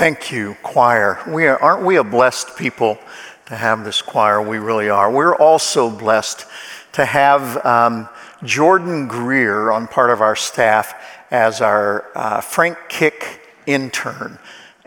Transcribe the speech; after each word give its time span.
Thank 0.00 0.32
you, 0.32 0.56
choir. 0.62 1.22
We 1.28 1.46
are, 1.46 1.58
aren't 1.58 1.84
we 1.84 1.96
a 1.96 2.02
blessed 2.02 2.56
people 2.56 2.98
to 3.44 3.54
have 3.54 3.84
this 3.84 4.00
choir? 4.00 4.40
We 4.40 4.56
really 4.56 4.88
are. 4.88 5.12
We're 5.12 5.36
also 5.36 5.90
blessed 5.90 6.46
to 6.92 7.04
have 7.04 7.62
um, 7.66 8.08
Jordan 8.42 9.08
Greer 9.08 9.70
on 9.70 9.86
part 9.86 10.08
of 10.08 10.22
our 10.22 10.34
staff 10.34 10.94
as 11.30 11.60
our 11.60 12.06
uh, 12.14 12.40
Frank 12.40 12.78
Kick 12.88 13.42
intern. 13.66 14.38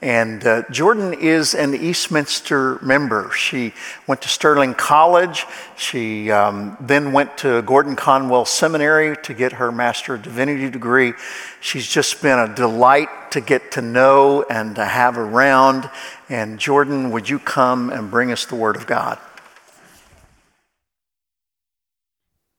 And 0.03 0.45
uh, 0.45 0.63
Jordan 0.69 1.13
is 1.13 1.55
an 1.55 1.73
Eastminster 1.73 2.77
member. 2.81 3.31
She 3.31 3.71
went 4.05 4.21
to 4.23 4.27
Sterling 4.27 4.73
College. 4.73 5.45
She 5.77 6.29
um, 6.29 6.75
then 6.81 7.13
went 7.13 7.37
to 7.37 7.61
Gordon 7.61 7.95
Conwell 7.95 8.43
Seminary 8.43 9.15
to 9.23 9.33
get 9.33 9.53
her 9.53 9.71
Master 9.71 10.15
of 10.15 10.23
Divinity 10.23 10.69
degree. 10.69 11.13
She's 11.61 11.87
just 11.87 12.21
been 12.21 12.37
a 12.37 12.53
delight 12.53 13.31
to 13.31 13.39
get 13.39 13.71
to 13.71 13.81
know 13.81 14.43
and 14.49 14.75
to 14.75 14.83
have 14.83 15.17
around. 15.17 15.89
And 16.27 16.59
Jordan, 16.59 17.11
would 17.11 17.29
you 17.29 17.39
come 17.39 17.89
and 17.89 18.11
bring 18.11 18.29
us 18.33 18.45
the 18.45 18.55
Word 18.55 18.75
of 18.75 18.85
God? 18.85 19.17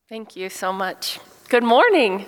Thank 0.09 0.35
you 0.35 0.49
so 0.49 0.73
much. 0.73 1.19
Good 1.49 1.63
morning. 1.63 2.25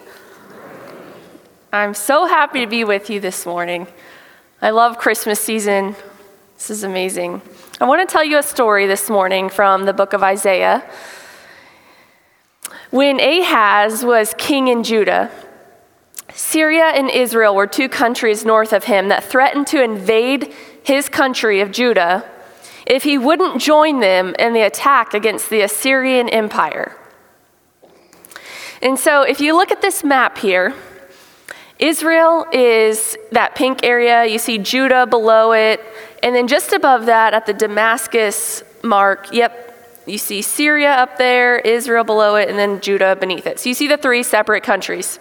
I'm 1.73 1.95
so 1.95 2.27
happy 2.27 2.59
to 2.59 2.67
be 2.67 2.83
with 2.83 3.09
you 3.09 3.19
this 3.19 3.47
morning. 3.47 3.87
I 4.59 4.71
love 4.71 4.97
Christmas 4.97 5.39
season. 5.39 5.95
This 6.55 6.71
is 6.71 6.83
amazing. 6.83 7.43
I 7.79 7.85
want 7.85 8.07
to 8.07 8.11
tell 8.11 8.23
you 8.23 8.39
a 8.39 8.43
story 8.43 8.87
this 8.87 9.07
morning 9.07 9.49
from 9.49 9.85
the 9.85 9.93
book 9.93 10.13
of 10.13 10.23
Isaiah. 10.23 10.83
When 12.89 13.19
Ahaz 13.19 14.03
was 14.03 14.33
king 14.39 14.67
in 14.67 14.83
Judah, 14.83 15.29
Syria 16.33 16.85
and 16.85 17.07
Israel 17.11 17.53
were 17.53 17.67
two 17.67 17.87
countries 17.87 18.45
north 18.45 18.73
of 18.73 18.85
him 18.85 19.09
that 19.09 19.23
threatened 19.23 19.67
to 19.67 19.83
invade 19.83 20.51
his 20.83 21.07
country 21.07 21.61
of 21.61 21.71
Judah 21.71 22.27
if 22.87 23.03
he 23.03 23.15
wouldn't 23.15 23.61
join 23.61 23.99
them 23.99 24.33
in 24.39 24.53
the 24.53 24.61
attack 24.61 25.13
against 25.13 25.51
the 25.51 25.61
Assyrian 25.61 26.29
Empire. 26.29 26.97
And 28.81 28.97
so, 28.97 29.21
if 29.21 29.39
you 29.39 29.55
look 29.55 29.71
at 29.71 29.83
this 29.83 30.03
map 30.03 30.39
here, 30.39 30.73
Israel 31.79 32.45
is 32.51 33.17
that 33.31 33.55
pink 33.55 33.83
area. 33.83 34.25
You 34.25 34.39
see 34.39 34.57
Judah 34.57 35.05
below 35.05 35.51
it. 35.51 35.81
And 36.23 36.35
then 36.35 36.47
just 36.47 36.73
above 36.73 37.05
that, 37.05 37.33
at 37.33 37.45
the 37.45 37.53
Damascus 37.53 38.63
mark, 38.83 39.31
yep, 39.31 40.03
you 40.07 40.17
see 40.17 40.41
Syria 40.41 40.91
up 40.91 41.17
there, 41.17 41.59
Israel 41.59 42.03
below 42.03 42.35
it, 42.35 42.49
and 42.49 42.57
then 42.57 42.81
Judah 42.81 43.15
beneath 43.15 43.45
it. 43.45 43.59
So 43.59 43.69
you 43.69 43.75
see 43.75 43.87
the 43.87 43.97
three 43.97 44.23
separate 44.23 44.63
countries. 44.63 45.19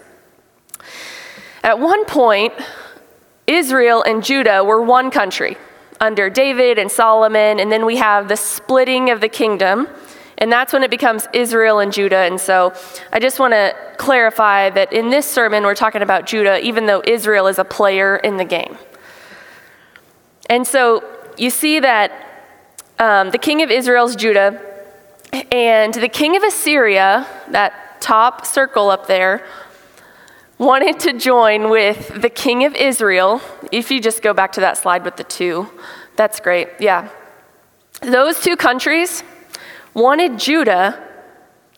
At 1.63 1.79
one 1.79 2.05
point, 2.05 2.55
Israel 3.47 4.03
and 4.03 4.25
Judah 4.25 4.65
were 4.65 4.81
one 4.81 5.11
country 5.11 5.57
under 6.01 6.31
David 6.31 6.79
and 6.79 6.91
Solomon, 6.91 7.59
and 7.59 7.71
then 7.71 7.85
we 7.85 7.97
have 7.97 8.29
the 8.29 8.37
splitting 8.37 9.11
of 9.11 9.21
the 9.21 9.29
kingdom. 9.29 9.89
And 10.39 10.53
that's 10.53 10.73
when 10.73 10.83
it 10.83 10.91
becomes 10.91 11.27
Israel 11.33 11.79
and 11.79 11.93
Judah. 11.93 12.19
And 12.19 12.41
so 12.41 12.75
I 13.13 13.19
just 13.19 13.39
want 13.39 13.53
to 13.55 13.75
clarify 13.97 14.71
that 14.71 14.93
in 14.93 15.09
this 15.11 15.27
sermon, 15.27 15.65
we're 15.65 15.75
talking 15.75 16.03
about 16.03 16.27
Judah, 16.27 16.65
even 16.65 16.87
though 16.87 17.03
Israel 17.07 17.47
is 17.47 17.59
a 17.59 17.65
player 17.65 18.17
in 18.17 18.37
the 18.37 18.45
game. 18.45 18.77
And 20.51 20.67
so 20.67 21.03
you 21.39 21.51
see 21.51 21.81
that 21.81 22.13
um, 22.99 23.31
the 23.31 23.39
king 23.39 23.63
of 23.63 23.71
Israel 23.71 24.07
is 24.07 24.17
Judah, 24.17 24.61
and 25.51 25.93
the 25.93 26.09
king 26.09 26.37
of 26.37 26.43
Assyria, 26.43 27.27
that 27.49 28.01
top 28.01 28.47
circle 28.47 28.91
up 28.91 29.07
there, 29.07 29.45
wanted 30.59 31.01
to 31.01 31.13
join 31.13 31.69
with 31.69 32.21
the 32.21 32.31
king 32.31 32.65
of 32.65 32.75
Israel. 32.75 33.41
If 33.73 33.91
you 33.91 34.01
just 34.01 34.23
go 34.23 34.33
back 34.33 34.53
to 34.53 34.61
that 34.61 34.79
slide 34.79 35.05
with 35.05 35.17
the 35.17 35.25
two, 35.25 35.69
that's 36.15 36.41
great. 36.41 36.69
Yeah. 36.81 37.11
Those 38.01 38.41
two 38.41 38.57
countries 38.57 39.23
wanted 39.97 40.39
Judah 40.39 41.03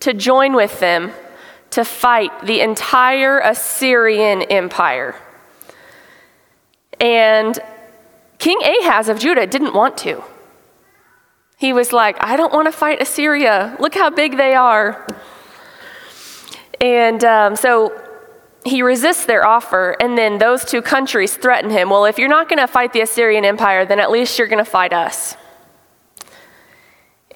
to 0.01 0.13
join 0.13 0.55
with 0.55 0.81
them 0.81 1.13
to 1.71 1.85
fight 1.85 2.31
the 2.45 2.61
entire 2.61 3.39
Assyrian 3.39 4.43
empire. 4.43 5.15
And 7.01 7.59
King 8.39 8.59
Ahaz 8.63 9.09
of 9.09 9.19
Judah 9.21 9.47
didn't 9.47 9.73
want 9.73 9.97
to. 9.99 10.23
He 11.57 11.73
was 11.73 11.93
like, 11.93 12.17
I 12.21 12.37
don't 12.37 12.53
want 12.53 12.67
to 12.67 12.73
fight 12.73 13.01
Assyria. 13.01 13.77
Look 13.79 13.95
how 13.95 14.11
big 14.11 14.37
they 14.37 14.55
are. 14.55 15.07
And 16.81 17.23
um, 17.25 17.57
so 17.57 17.93
he 18.65 18.83
resists 18.83 19.27
their 19.27 19.47
offer, 19.47 19.97
and 20.01 20.19
then 20.19 20.39
those 20.39 20.65
two 20.65 20.83
countries 20.83 21.37
threaten 21.37 21.71
him. 21.71 21.91
Well, 21.91 22.05
if 22.05 22.19
you're 22.19 22.29
not 22.29 22.49
going 22.49 22.59
to 22.59 22.67
fight 22.67 22.93
the 22.93 23.01
Assyrian 23.01 23.45
Empire, 23.45 23.85
then 23.85 24.01
at 24.01 24.11
least 24.11 24.39
you're 24.39 24.49
going 24.49 24.65
to 24.65 24.71
fight 24.71 24.93
us. 24.93 25.37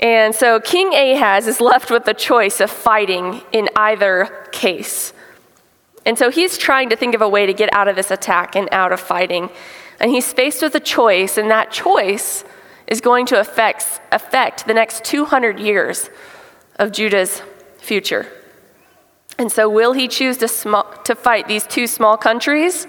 And 0.02 0.34
so 0.34 0.58
King 0.58 0.92
Ahaz 0.94 1.46
is 1.46 1.60
left 1.60 1.88
with 1.88 2.04
the 2.04 2.12
choice 2.12 2.60
of 2.60 2.72
fighting 2.72 3.40
in 3.52 3.68
either 3.76 4.48
case. 4.50 5.12
And 6.04 6.18
so 6.18 6.28
he's 6.28 6.58
trying 6.58 6.90
to 6.90 6.96
think 6.96 7.14
of 7.14 7.22
a 7.22 7.28
way 7.28 7.46
to 7.46 7.54
get 7.54 7.72
out 7.72 7.86
of 7.86 7.94
this 7.94 8.10
attack 8.10 8.56
and 8.56 8.68
out 8.72 8.90
of 8.92 8.98
fighting. 8.98 9.48
And 10.00 10.10
he's 10.10 10.32
faced 10.32 10.60
with 10.60 10.74
a 10.74 10.80
choice, 10.80 11.38
and 11.38 11.48
that 11.52 11.70
choice 11.70 12.44
is 12.88 13.00
going 13.00 13.26
to 13.26 13.38
affect, 13.38 14.00
affect 14.10 14.66
the 14.66 14.74
next 14.74 15.04
200 15.04 15.60
years 15.60 16.10
of 16.76 16.90
Judah's 16.90 17.40
future. 17.78 18.26
And 19.38 19.52
so, 19.52 19.69
will 19.69 19.92
he 19.92 20.08
choose 20.08 20.38
to, 20.38 20.48
sm- 20.48 20.90
to 21.04 21.14
fight 21.14 21.46
these 21.46 21.64
two 21.64 21.86
small 21.86 22.16
countries, 22.16 22.88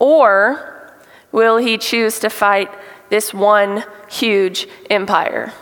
or 0.00 0.92
will 1.30 1.58
he 1.58 1.78
choose 1.78 2.18
to 2.18 2.28
fight 2.28 2.68
this 3.08 3.32
one 3.32 3.84
huge 4.08 4.66
empire? 4.90 5.52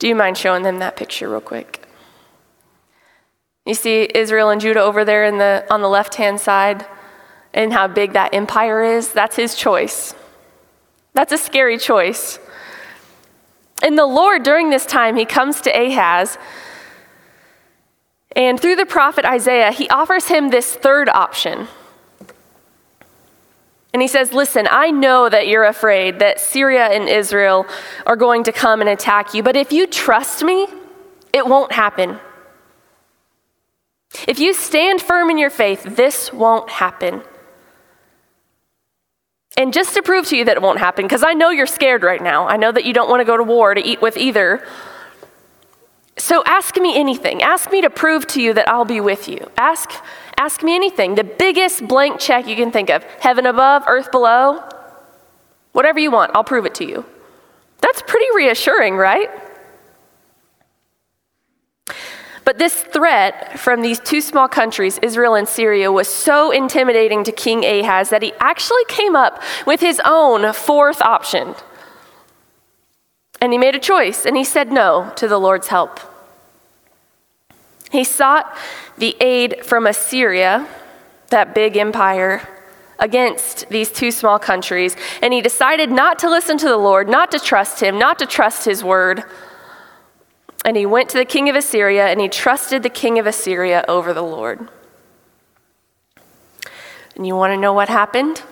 Do 0.00 0.08
you 0.08 0.14
mind 0.16 0.38
showing 0.38 0.62
them 0.62 0.78
that 0.78 0.96
picture 0.96 1.28
real 1.28 1.42
quick? 1.42 1.86
You 3.66 3.74
see 3.74 4.08
Israel 4.14 4.48
and 4.48 4.60
Judah 4.60 4.80
over 4.80 5.04
there 5.04 5.24
in 5.26 5.36
the, 5.36 5.64
on 5.70 5.82
the 5.82 5.88
left 5.88 6.14
hand 6.14 6.40
side 6.40 6.86
and 7.52 7.72
how 7.72 7.86
big 7.86 8.14
that 8.14 8.34
empire 8.34 8.82
is? 8.82 9.12
That's 9.12 9.36
his 9.36 9.54
choice. 9.54 10.14
That's 11.12 11.32
a 11.32 11.38
scary 11.38 11.76
choice. 11.76 12.38
And 13.82 13.98
the 13.98 14.06
Lord, 14.06 14.42
during 14.42 14.70
this 14.70 14.86
time, 14.86 15.16
he 15.16 15.26
comes 15.26 15.60
to 15.62 15.70
Ahaz, 15.70 16.38
and 18.36 18.60
through 18.60 18.76
the 18.76 18.86
prophet 18.86 19.24
Isaiah, 19.24 19.72
he 19.72 19.88
offers 19.88 20.28
him 20.28 20.50
this 20.50 20.72
third 20.72 21.08
option. 21.08 21.68
And 23.92 24.00
he 24.00 24.08
says, 24.08 24.32
Listen, 24.32 24.68
I 24.70 24.90
know 24.90 25.28
that 25.28 25.48
you're 25.48 25.64
afraid 25.64 26.18
that 26.20 26.40
Syria 26.40 26.86
and 26.86 27.08
Israel 27.08 27.66
are 28.06 28.16
going 28.16 28.44
to 28.44 28.52
come 28.52 28.80
and 28.80 28.88
attack 28.88 29.34
you, 29.34 29.42
but 29.42 29.56
if 29.56 29.72
you 29.72 29.86
trust 29.86 30.42
me, 30.42 30.66
it 31.32 31.46
won't 31.46 31.72
happen. 31.72 32.18
If 34.26 34.38
you 34.38 34.54
stand 34.54 35.00
firm 35.00 35.30
in 35.30 35.38
your 35.38 35.50
faith, 35.50 35.84
this 35.96 36.32
won't 36.32 36.68
happen. 36.68 37.22
And 39.56 39.72
just 39.72 39.94
to 39.94 40.02
prove 40.02 40.26
to 40.28 40.36
you 40.36 40.44
that 40.44 40.56
it 40.56 40.62
won't 40.62 40.78
happen, 40.78 41.04
because 41.04 41.22
I 41.22 41.34
know 41.34 41.50
you're 41.50 41.66
scared 41.66 42.02
right 42.02 42.22
now, 42.22 42.48
I 42.48 42.56
know 42.56 42.72
that 42.72 42.84
you 42.84 42.92
don't 42.92 43.10
want 43.10 43.20
to 43.20 43.24
go 43.24 43.36
to 43.36 43.42
war 43.42 43.74
to 43.74 43.80
eat 43.80 44.00
with 44.00 44.16
either. 44.16 44.66
So 46.20 46.42
ask 46.44 46.76
me 46.76 46.98
anything. 46.98 47.42
Ask 47.42 47.72
me 47.72 47.80
to 47.80 47.90
prove 47.90 48.26
to 48.28 48.42
you 48.42 48.52
that 48.54 48.68
I'll 48.68 48.84
be 48.84 49.00
with 49.00 49.28
you. 49.28 49.50
Ask 49.56 49.90
Ask 50.40 50.62
me 50.62 50.74
anything. 50.74 51.16
The 51.16 51.24
biggest 51.24 51.86
blank 51.86 52.18
check 52.18 52.46
you 52.46 52.56
can 52.56 52.72
think 52.72 52.88
of 52.88 53.04
heaven 53.20 53.44
above, 53.44 53.84
earth 53.86 54.10
below, 54.10 54.66
whatever 55.72 55.98
you 55.98 56.10
want, 56.10 56.32
I'll 56.34 56.44
prove 56.44 56.64
it 56.64 56.74
to 56.76 56.88
you. 56.88 57.04
That's 57.82 58.00
pretty 58.00 58.24
reassuring, 58.34 58.96
right? 58.96 59.28
But 62.46 62.56
this 62.56 62.82
threat 62.82 63.60
from 63.60 63.82
these 63.82 64.00
two 64.00 64.22
small 64.22 64.48
countries, 64.48 64.98
Israel 65.02 65.34
and 65.34 65.46
Syria, 65.46 65.92
was 65.92 66.08
so 66.08 66.50
intimidating 66.50 67.22
to 67.24 67.32
King 67.32 67.62
Ahaz 67.62 68.08
that 68.08 68.22
he 68.22 68.32
actually 68.40 68.86
came 68.88 69.14
up 69.14 69.42
with 69.66 69.80
his 69.80 70.00
own 70.06 70.54
fourth 70.54 71.02
option. 71.02 71.54
And 73.42 73.52
he 73.52 73.58
made 73.58 73.74
a 73.74 73.78
choice, 73.78 74.24
and 74.24 74.38
he 74.38 74.44
said 74.44 74.72
no 74.72 75.12
to 75.16 75.28
the 75.28 75.38
Lord's 75.38 75.68
help. 75.68 76.00
He 77.90 78.04
sought 78.04 78.56
the 78.96 79.16
aid 79.20 79.64
from 79.64 79.86
Assyria, 79.86 80.66
that 81.28 81.54
big 81.54 81.76
empire, 81.76 82.48
against 82.98 83.68
these 83.68 83.90
two 83.90 84.10
small 84.10 84.38
countries. 84.38 84.96
And 85.20 85.32
he 85.32 85.40
decided 85.40 85.90
not 85.90 86.18
to 86.20 86.30
listen 86.30 86.56
to 86.58 86.68
the 86.68 86.76
Lord, 86.76 87.08
not 87.08 87.30
to 87.32 87.38
trust 87.38 87.80
him, 87.82 87.98
not 87.98 88.18
to 88.20 88.26
trust 88.26 88.64
his 88.64 88.84
word. 88.84 89.24
And 90.64 90.76
he 90.76 90.86
went 90.86 91.08
to 91.10 91.18
the 91.18 91.24
king 91.24 91.48
of 91.48 91.56
Assyria 91.56 92.06
and 92.08 92.20
he 92.20 92.28
trusted 92.28 92.82
the 92.82 92.90
king 92.90 93.18
of 93.18 93.26
Assyria 93.26 93.84
over 93.88 94.12
the 94.12 94.22
Lord. 94.22 94.68
And 97.16 97.26
you 97.26 97.34
want 97.34 97.52
to 97.52 97.56
know 97.56 97.72
what 97.72 97.88
happened? 97.88 98.42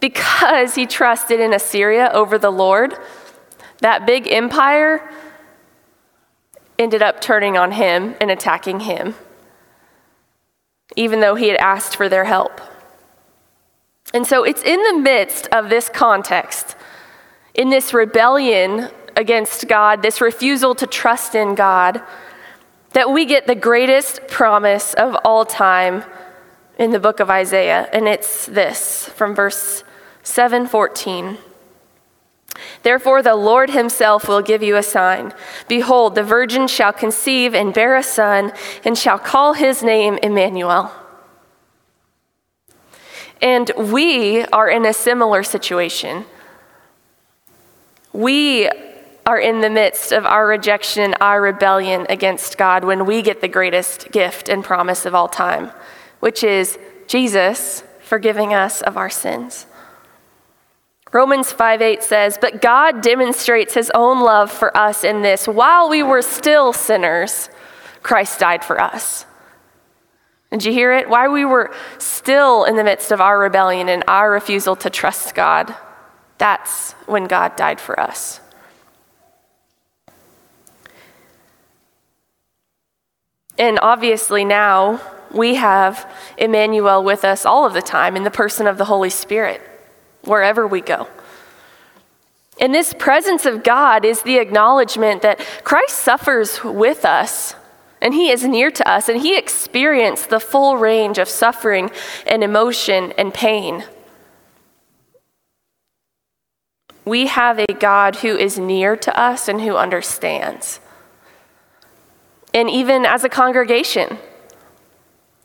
Because 0.00 0.74
he 0.74 0.86
trusted 0.86 1.38
in 1.40 1.52
Assyria 1.52 2.10
over 2.12 2.36
the 2.36 2.50
Lord, 2.50 2.94
that 3.78 4.04
big 4.04 4.26
empire 4.28 5.08
ended 6.82 7.02
up 7.02 7.20
turning 7.20 7.56
on 7.56 7.72
him 7.72 8.14
and 8.20 8.30
attacking 8.30 8.80
him. 8.80 9.14
even 10.96 11.20
though 11.20 11.34
he 11.34 11.48
had 11.48 11.56
asked 11.58 11.96
for 11.96 12.08
their 12.08 12.24
help. 12.24 12.60
And 14.14 14.26
so 14.26 14.44
it's 14.44 14.62
in 14.62 14.82
the 14.82 15.00
midst 15.00 15.46
of 15.48 15.70
this 15.70 15.88
context, 15.88 16.76
in 17.54 17.70
this 17.70 17.94
rebellion 17.94 18.90
against 19.16 19.68
God, 19.68 20.02
this 20.02 20.20
refusal 20.20 20.74
to 20.74 20.86
trust 20.86 21.34
in 21.34 21.54
God, 21.54 22.02
that 22.90 23.10
we 23.10 23.24
get 23.24 23.46
the 23.46 23.54
greatest 23.54 24.28
promise 24.28 24.92
of 24.94 25.16
all 25.24 25.46
time 25.46 26.04
in 26.78 26.90
the 26.90 27.00
book 27.00 27.20
of 27.20 27.30
Isaiah. 27.30 27.88
And 27.92 28.06
it's 28.06 28.46
this 28.46 29.08
from 29.08 29.34
verse 29.34 29.82
714. 30.22 31.38
Therefore, 32.82 33.22
the 33.22 33.34
Lord 33.34 33.70
himself 33.70 34.28
will 34.28 34.42
give 34.42 34.62
you 34.62 34.76
a 34.76 34.82
sign. 34.82 35.32
Behold, 35.68 36.14
the 36.14 36.22
virgin 36.22 36.66
shall 36.66 36.92
conceive 36.92 37.54
and 37.54 37.74
bear 37.74 37.96
a 37.96 38.02
son, 38.02 38.52
and 38.84 38.96
shall 38.96 39.18
call 39.18 39.54
his 39.54 39.82
name 39.82 40.18
Emmanuel. 40.22 40.92
And 43.40 43.70
we 43.76 44.44
are 44.46 44.68
in 44.68 44.86
a 44.86 44.92
similar 44.92 45.42
situation. 45.42 46.24
We 48.12 48.70
are 49.26 49.38
in 49.38 49.60
the 49.60 49.70
midst 49.70 50.12
of 50.12 50.26
our 50.26 50.46
rejection, 50.46 51.14
our 51.20 51.40
rebellion 51.40 52.06
against 52.08 52.58
God, 52.58 52.84
when 52.84 53.06
we 53.06 53.22
get 53.22 53.40
the 53.40 53.48
greatest 53.48 54.10
gift 54.10 54.48
and 54.48 54.64
promise 54.64 55.06
of 55.06 55.14
all 55.14 55.28
time, 55.28 55.70
which 56.20 56.42
is 56.42 56.78
Jesus 57.06 57.82
forgiving 58.00 58.52
us 58.52 58.82
of 58.82 58.96
our 58.96 59.10
sins. 59.10 59.66
Romans 61.12 61.52
5 61.52 61.82
8 61.82 62.02
says, 62.02 62.38
But 62.40 62.62
God 62.62 63.02
demonstrates 63.02 63.74
his 63.74 63.90
own 63.94 64.20
love 64.20 64.50
for 64.50 64.74
us 64.76 65.04
in 65.04 65.22
this 65.22 65.46
while 65.46 65.88
we 65.88 66.02
were 66.02 66.22
still 66.22 66.72
sinners, 66.72 67.50
Christ 68.02 68.40
died 68.40 68.64
for 68.64 68.80
us. 68.80 69.26
Did 70.50 70.64
you 70.64 70.72
hear 70.72 70.92
it? 70.92 71.08
While 71.08 71.32
we 71.32 71.44
were 71.44 71.74
still 71.98 72.64
in 72.64 72.76
the 72.76 72.84
midst 72.84 73.10
of 73.10 73.20
our 73.20 73.38
rebellion 73.38 73.88
and 73.88 74.04
our 74.06 74.30
refusal 74.30 74.76
to 74.76 74.90
trust 74.90 75.34
God, 75.34 75.74
that's 76.36 76.92
when 77.06 77.24
God 77.24 77.56
died 77.56 77.80
for 77.80 77.98
us. 77.98 78.40
And 83.58 83.78
obviously, 83.80 84.44
now 84.44 85.00
we 85.30 85.54
have 85.54 86.10
Emmanuel 86.36 87.02
with 87.02 87.24
us 87.24 87.46
all 87.46 87.64
of 87.64 87.72
the 87.72 87.82
time 87.82 88.16
in 88.16 88.24
the 88.24 88.30
person 88.30 88.66
of 88.66 88.76
the 88.76 88.86
Holy 88.86 89.10
Spirit, 89.10 89.62
wherever 90.24 90.66
we 90.66 90.80
go. 90.80 91.08
And 92.60 92.74
this 92.74 92.94
presence 92.94 93.46
of 93.46 93.64
God 93.64 94.04
is 94.04 94.22
the 94.22 94.38
acknowledgement 94.38 95.22
that 95.22 95.40
Christ 95.64 95.98
suffers 95.98 96.62
with 96.62 97.04
us 97.04 97.54
and 98.00 98.14
he 98.14 98.30
is 98.30 98.44
near 98.44 98.70
to 98.70 98.88
us 98.88 99.08
and 99.08 99.20
he 99.20 99.38
experienced 99.38 100.28
the 100.28 100.40
full 100.40 100.76
range 100.76 101.18
of 101.18 101.28
suffering 101.28 101.90
and 102.26 102.42
emotion 102.44 103.12
and 103.12 103.32
pain. 103.32 103.84
We 107.04 107.26
have 107.26 107.58
a 107.58 107.72
God 107.72 108.16
who 108.16 108.36
is 108.36 108.58
near 108.58 108.96
to 108.96 109.18
us 109.18 109.48
and 109.48 109.60
who 109.60 109.76
understands. 109.76 110.78
And 112.54 112.68
even 112.68 113.06
as 113.06 113.24
a 113.24 113.28
congregation, 113.28 114.18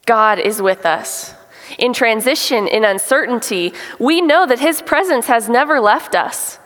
God 0.06 0.40
is 0.40 0.62
with 0.62 0.86
us. 0.86 1.34
In 1.78 1.94
transition, 1.94 2.68
in 2.68 2.84
uncertainty, 2.84 3.74
we 4.00 4.22
know 4.22 4.46
that 4.46 4.60
His 4.60 4.82
presence 4.82 5.28
has 5.28 5.50
never 5.50 5.80
left 5.80 6.16
us. 6.16 6.60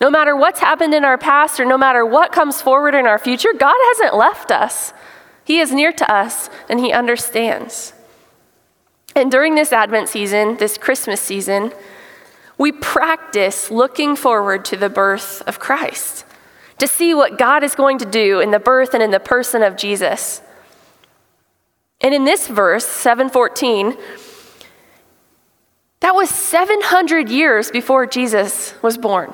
No 0.00 0.10
matter 0.10 0.36
what's 0.36 0.60
happened 0.60 0.94
in 0.94 1.04
our 1.04 1.18
past 1.18 1.58
or 1.60 1.64
no 1.64 1.78
matter 1.78 2.04
what 2.04 2.32
comes 2.32 2.60
forward 2.60 2.94
in 2.94 3.06
our 3.06 3.18
future, 3.18 3.52
God 3.56 3.76
hasn't 3.94 4.16
left 4.16 4.50
us. 4.50 4.92
He 5.44 5.60
is 5.60 5.72
near 5.72 5.92
to 5.92 6.12
us 6.12 6.50
and 6.68 6.80
He 6.80 6.92
understands. 6.92 7.92
And 9.16 9.30
during 9.30 9.54
this 9.54 9.72
Advent 9.72 10.08
season, 10.08 10.56
this 10.56 10.76
Christmas 10.76 11.20
season, 11.20 11.72
we 12.58 12.72
practice 12.72 13.70
looking 13.70 14.16
forward 14.16 14.64
to 14.66 14.76
the 14.76 14.88
birth 14.88 15.42
of 15.46 15.58
Christ 15.58 16.24
to 16.78 16.88
see 16.88 17.14
what 17.14 17.38
God 17.38 17.62
is 17.62 17.74
going 17.74 17.98
to 17.98 18.04
do 18.04 18.40
in 18.40 18.50
the 18.50 18.58
birth 18.58 18.94
and 18.94 19.02
in 19.02 19.10
the 19.10 19.20
person 19.20 19.62
of 19.62 19.76
Jesus. 19.76 20.42
And 22.00 22.12
in 22.12 22.24
this 22.24 22.48
verse, 22.48 22.84
714, 22.84 23.96
that 26.04 26.14
was 26.14 26.28
700 26.28 27.30
years 27.30 27.70
before 27.70 28.04
Jesus 28.04 28.74
was 28.82 28.98
born. 28.98 29.32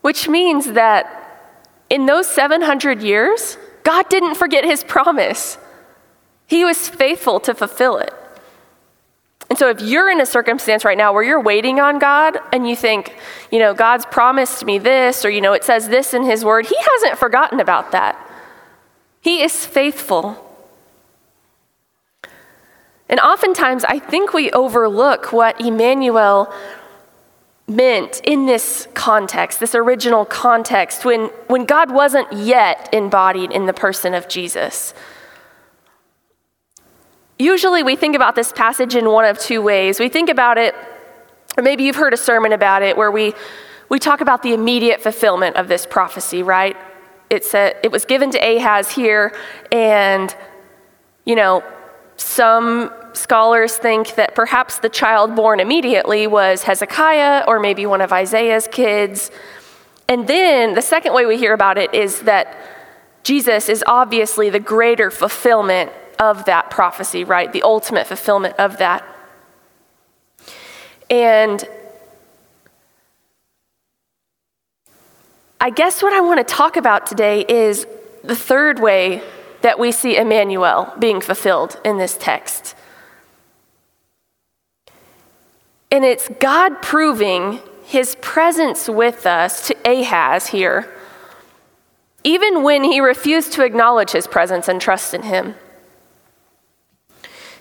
Which 0.00 0.28
means 0.28 0.72
that 0.72 1.54
in 1.88 2.06
those 2.06 2.28
700 2.28 3.00
years, 3.00 3.56
God 3.84 4.08
didn't 4.08 4.34
forget 4.34 4.64
his 4.64 4.82
promise. 4.82 5.56
He 6.48 6.64
was 6.64 6.88
faithful 6.88 7.38
to 7.38 7.54
fulfill 7.54 7.98
it. 7.98 8.12
And 9.48 9.56
so, 9.56 9.70
if 9.70 9.80
you're 9.80 10.10
in 10.10 10.20
a 10.20 10.26
circumstance 10.26 10.84
right 10.84 10.98
now 10.98 11.12
where 11.12 11.22
you're 11.22 11.40
waiting 11.40 11.78
on 11.78 12.00
God 12.00 12.36
and 12.52 12.68
you 12.68 12.74
think, 12.74 13.14
you 13.52 13.60
know, 13.60 13.72
God's 13.72 14.04
promised 14.06 14.64
me 14.64 14.78
this, 14.78 15.24
or, 15.24 15.30
you 15.30 15.40
know, 15.40 15.52
it 15.52 15.62
says 15.62 15.88
this 15.88 16.12
in 16.12 16.24
His 16.24 16.44
Word, 16.44 16.66
He 16.66 16.76
hasn't 16.76 17.20
forgotten 17.20 17.60
about 17.60 17.92
that. 17.92 18.18
He 19.20 19.44
is 19.44 19.64
faithful. 19.64 20.40
And 23.14 23.20
oftentimes, 23.20 23.84
I 23.84 24.00
think 24.00 24.32
we 24.32 24.50
overlook 24.50 25.32
what 25.32 25.60
Emmanuel 25.60 26.52
meant 27.68 28.20
in 28.24 28.46
this 28.46 28.88
context, 28.94 29.60
this 29.60 29.76
original 29.76 30.24
context, 30.24 31.04
when, 31.04 31.26
when 31.46 31.64
God 31.64 31.92
wasn't 31.92 32.32
yet 32.32 32.88
embodied 32.92 33.52
in 33.52 33.66
the 33.66 33.72
person 33.72 34.14
of 34.14 34.26
Jesus. 34.26 34.94
Usually, 37.38 37.84
we 37.84 37.94
think 37.94 38.16
about 38.16 38.34
this 38.34 38.50
passage 38.50 38.96
in 38.96 39.08
one 39.08 39.26
of 39.26 39.38
two 39.38 39.62
ways. 39.62 40.00
We 40.00 40.08
think 40.08 40.28
about 40.28 40.58
it, 40.58 40.74
or 41.56 41.62
maybe 41.62 41.84
you've 41.84 41.94
heard 41.94 42.14
a 42.14 42.16
sermon 42.16 42.52
about 42.52 42.82
it, 42.82 42.96
where 42.96 43.12
we, 43.12 43.32
we 43.88 44.00
talk 44.00 44.22
about 44.22 44.42
the 44.42 44.54
immediate 44.54 45.00
fulfillment 45.00 45.54
of 45.54 45.68
this 45.68 45.86
prophecy, 45.86 46.42
right? 46.42 46.76
It, 47.30 47.44
said, 47.44 47.76
it 47.84 47.92
was 47.92 48.06
given 48.06 48.32
to 48.32 48.38
Ahaz 48.38 48.90
here, 48.90 49.32
and, 49.70 50.34
you 51.24 51.36
know, 51.36 51.62
some 52.16 52.90
scholars 53.16 53.76
think 53.76 54.14
that 54.16 54.34
perhaps 54.34 54.78
the 54.78 54.88
child 54.88 55.34
born 55.34 55.60
immediately 55.60 56.26
was 56.26 56.64
Hezekiah 56.64 57.44
or 57.46 57.60
maybe 57.60 57.86
one 57.86 58.00
of 58.00 58.12
Isaiah's 58.12 58.68
kids. 58.68 59.30
And 60.08 60.26
then 60.26 60.74
the 60.74 60.82
second 60.82 61.14
way 61.14 61.26
we 61.26 61.38
hear 61.38 61.54
about 61.54 61.78
it 61.78 61.94
is 61.94 62.20
that 62.20 62.56
Jesus 63.22 63.68
is 63.68 63.82
obviously 63.86 64.50
the 64.50 64.60
greater 64.60 65.10
fulfillment 65.10 65.90
of 66.18 66.44
that 66.44 66.70
prophecy, 66.70 67.24
right? 67.24 67.52
The 67.52 67.62
ultimate 67.62 68.06
fulfillment 68.06 68.54
of 68.58 68.78
that. 68.78 69.04
And 71.10 71.64
I 75.60 75.70
guess 75.70 76.02
what 76.02 76.12
I 76.12 76.20
want 76.20 76.46
to 76.46 76.54
talk 76.54 76.76
about 76.76 77.06
today 77.06 77.44
is 77.48 77.86
the 78.22 78.36
third 78.36 78.78
way 78.78 79.22
that 79.62 79.78
we 79.78 79.92
see 79.92 80.16
Emmanuel 80.16 80.92
being 80.98 81.22
fulfilled 81.22 81.80
in 81.84 81.96
this 81.96 82.18
text. 82.20 82.74
And 85.94 86.04
it's 86.04 86.28
God 86.40 86.82
proving 86.82 87.60
his 87.84 88.16
presence 88.20 88.88
with 88.88 89.26
us 89.26 89.68
to 89.68 89.76
Ahaz 89.88 90.48
here, 90.48 90.92
even 92.24 92.64
when 92.64 92.82
he 92.82 92.98
refused 92.98 93.52
to 93.52 93.64
acknowledge 93.64 94.10
his 94.10 94.26
presence 94.26 94.66
and 94.66 94.80
trust 94.80 95.14
in 95.14 95.22
him. 95.22 95.54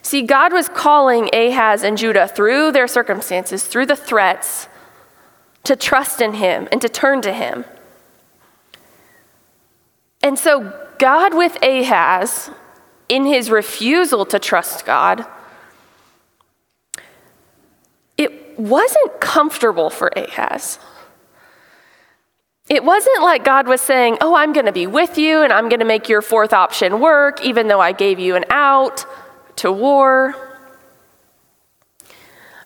See, 0.01 0.23
God 0.23 0.51
was 0.51 0.67
calling 0.67 1.29
Ahaz 1.31 1.83
and 1.83 1.95
Judah 1.95 2.27
through 2.27 2.71
their 2.71 2.87
circumstances, 2.87 3.67
through 3.67 3.85
the 3.85 3.95
threats, 3.95 4.67
to 5.63 5.75
trust 5.75 6.19
in 6.19 6.33
him 6.33 6.67
and 6.71 6.81
to 6.81 6.89
turn 6.89 7.21
to 7.21 7.33
him. 7.33 7.65
And 10.23 10.39
so, 10.39 10.73
God 10.97 11.35
with 11.35 11.61
Ahaz, 11.61 12.49
in 13.07 13.27
his 13.27 13.51
refusal 13.51 14.25
to 14.25 14.39
trust 14.39 14.87
God, 14.87 15.23
it 18.17 18.42
wasn't 18.59 19.19
comfortable 19.19 19.89
for 19.89 20.11
Ahaz. 20.15 20.79
It 22.69 22.83
wasn't 22.83 23.21
like 23.21 23.43
God 23.43 23.67
was 23.67 23.81
saying, 23.81 24.17
Oh, 24.21 24.35
I'm 24.35 24.53
going 24.53 24.65
to 24.65 24.71
be 24.71 24.87
with 24.87 25.17
you 25.17 25.43
and 25.43 25.51
I'm 25.51 25.69
going 25.69 25.79
to 25.79 25.85
make 25.85 26.07
your 26.07 26.21
fourth 26.21 26.53
option 26.53 26.99
work, 26.99 27.43
even 27.43 27.67
though 27.67 27.81
I 27.81 27.91
gave 27.91 28.19
you 28.19 28.35
an 28.35 28.45
out 28.49 29.05
to 29.57 29.71
war. 29.71 30.33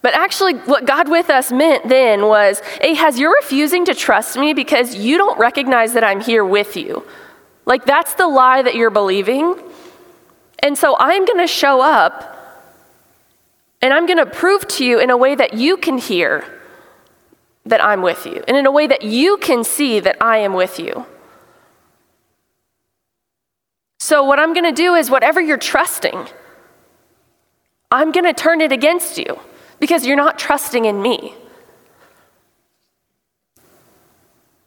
But 0.01 0.13
actually, 0.13 0.53
what 0.53 0.86
God 0.86 1.10
with 1.10 1.29
us 1.29 1.51
meant 1.51 1.89
then 1.89 2.27
was 2.27 2.62
Ahaz, 2.82 3.20
you're 3.20 3.34
refusing 3.34 3.86
to 3.86 3.94
trust 3.94 4.38
me 4.38 4.53
because 4.53 4.96
you 4.96 5.17
don't 5.17 5.38
recognize 5.39 5.94
that 5.94 6.03
I'm 6.03 6.22
here 6.22 6.46
with 6.46 6.77
you. 6.77 7.06
Like, 7.65 7.84
that's 7.84 8.13
the 8.13 8.27
lie 8.27 8.62
that 8.62 8.75
you're 8.75 8.91
believing. 8.91 9.56
And 10.60 10.77
so 10.77 10.96
I'm 11.00 11.25
going 11.25 11.39
to 11.39 11.48
show 11.48 11.82
up 11.82 12.37
and 13.81 13.93
I'm 13.93 14.05
going 14.05 14.17
to 14.17 14.25
prove 14.25 14.67
to 14.69 14.86
you 14.86 15.00
in 15.00 15.10
a 15.10 15.17
way 15.17 15.36
that 15.36 15.53
you 15.53 15.77
can 15.77 15.98
hear 15.98 16.46
that 17.65 17.84
I'm 17.84 18.01
with 18.01 18.25
you, 18.25 18.43
and 18.48 18.55
in 18.55 18.65
a 18.65 18.72
way 18.72 18.88
that 18.88 19.03
you 19.03 19.38
can 19.38 19.63
see 19.63 20.00
that 20.00 20.17
I 20.22 20.38
am 20.38 20.53
with 20.53 20.79
you. 20.79 21.05
So, 24.00 24.24
what 24.24 24.39
I'm 24.39 24.53
going 24.53 24.63
to 24.63 24.72
do 24.72 24.96
is 24.96 25.10
whatever 25.10 25.41
you're 25.41 25.57
trusting, 25.57 26.27
I'm 27.91 28.12
going 28.12 28.25
to 28.25 28.34
turn 28.34 28.62
it 28.62 28.72
against 28.72 29.17
you 29.17 29.39
because 29.79 30.05
you're 30.05 30.15
not 30.15 30.39
trusting 30.39 30.86
in 30.86 31.01
me. 31.01 31.34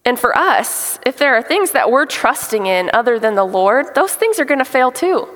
And 0.04 0.18
for 0.18 0.36
us, 0.36 0.98
if 1.06 1.18
there 1.18 1.34
are 1.36 1.42
things 1.42 1.72
that 1.72 1.90
we're 1.90 2.06
trusting 2.06 2.66
in 2.66 2.90
other 2.92 3.18
than 3.18 3.34
the 3.34 3.44
Lord, 3.44 3.94
those 3.94 4.14
things 4.14 4.38
are 4.38 4.44
going 4.44 4.58
to 4.58 4.64
fail 4.64 4.90
too. 4.90 5.28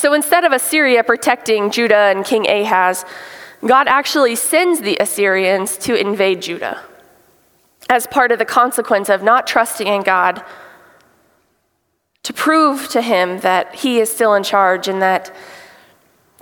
So 0.00 0.14
instead 0.14 0.44
of 0.44 0.52
Assyria 0.52 1.04
protecting 1.04 1.70
Judah 1.70 1.94
and 1.94 2.24
King 2.24 2.48
Ahaz, 2.48 3.04
God 3.66 3.86
actually 3.86 4.34
sends 4.34 4.80
the 4.80 4.96
Assyrians 4.98 5.76
to 5.76 5.94
invade 5.94 6.40
Judah 6.40 6.80
as 7.90 8.06
part 8.06 8.32
of 8.32 8.38
the 8.38 8.46
consequence 8.46 9.10
of 9.10 9.22
not 9.22 9.46
trusting 9.46 9.86
in 9.86 10.02
God 10.02 10.42
to 12.22 12.32
prove 12.32 12.88
to 12.88 13.02
him 13.02 13.40
that 13.40 13.74
he 13.74 14.00
is 14.00 14.10
still 14.10 14.32
in 14.32 14.42
charge 14.42 14.88
and 14.88 15.02
that 15.02 15.36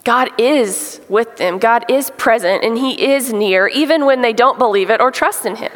God 0.04 0.30
is 0.38 1.00
with 1.08 1.36
them, 1.38 1.58
God 1.58 1.84
is 1.90 2.10
present, 2.10 2.62
and 2.62 2.78
he 2.78 3.10
is 3.12 3.32
near, 3.32 3.66
even 3.66 4.06
when 4.06 4.22
they 4.22 4.32
don't 4.32 4.60
believe 4.60 4.88
it 4.88 5.00
or 5.00 5.10
trust 5.10 5.44
in 5.44 5.56
him. 5.56 5.72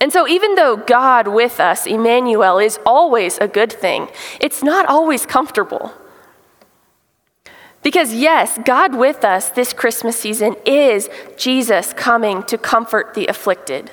And 0.00 0.12
so, 0.12 0.28
even 0.28 0.54
though 0.54 0.76
God 0.76 1.26
with 1.26 1.58
us, 1.58 1.86
Emmanuel, 1.86 2.58
is 2.58 2.78
always 2.86 3.36
a 3.38 3.48
good 3.48 3.72
thing, 3.72 4.08
it's 4.40 4.62
not 4.62 4.86
always 4.86 5.26
comfortable. 5.26 5.92
Because, 7.82 8.12
yes, 8.12 8.58
God 8.64 8.94
with 8.94 9.24
us 9.24 9.50
this 9.50 9.72
Christmas 9.72 10.18
season 10.18 10.56
is 10.64 11.08
Jesus 11.36 11.92
coming 11.92 12.42
to 12.44 12.58
comfort 12.58 13.14
the 13.14 13.26
afflicted 13.28 13.92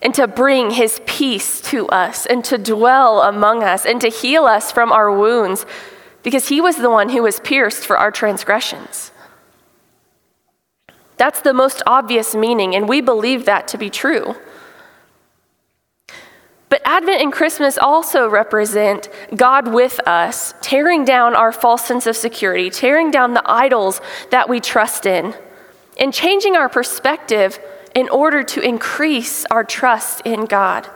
and 0.00 0.14
to 0.14 0.28
bring 0.28 0.70
his 0.70 1.00
peace 1.06 1.60
to 1.60 1.88
us 1.88 2.26
and 2.26 2.44
to 2.44 2.58
dwell 2.58 3.22
among 3.22 3.62
us 3.62 3.84
and 3.84 4.00
to 4.00 4.08
heal 4.08 4.44
us 4.44 4.70
from 4.70 4.92
our 4.92 5.10
wounds 5.10 5.66
because 6.22 6.48
he 6.48 6.60
was 6.60 6.76
the 6.76 6.90
one 6.90 7.08
who 7.08 7.22
was 7.22 7.40
pierced 7.40 7.86
for 7.86 7.96
our 7.96 8.10
transgressions. 8.10 9.10
That's 11.18 11.40
the 11.42 11.52
most 11.52 11.82
obvious 11.86 12.34
meaning, 12.34 12.74
and 12.74 12.88
we 12.88 13.00
believe 13.00 13.44
that 13.44 13.68
to 13.68 13.78
be 13.78 13.90
true. 13.90 14.36
But 16.68 16.82
Advent 16.84 17.20
and 17.20 17.32
Christmas 17.32 17.78
also 17.78 18.28
represent 18.28 19.08
God 19.34 19.68
with 19.68 20.00
us, 20.06 20.54
tearing 20.60 21.04
down 21.04 21.34
our 21.34 21.50
false 21.50 21.84
sense 21.84 22.06
of 22.06 22.16
security, 22.16 22.70
tearing 22.70 23.10
down 23.10 23.34
the 23.34 23.42
idols 23.44 24.00
that 24.30 24.48
we 24.48 24.60
trust 24.60 25.06
in, 25.06 25.34
and 25.98 26.14
changing 26.14 26.56
our 26.56 26.68
perspective 26.68 27.58
in 27.94 28.08
order 28.10 28.42
to 28.44 28.60
increase 28.60 29.44
our 29.46 29.64
trust 29.64 30.20
in 30.24 30.44
God. 30.44 30.88